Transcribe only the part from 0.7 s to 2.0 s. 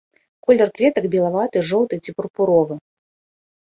кветак белаваты, жоўты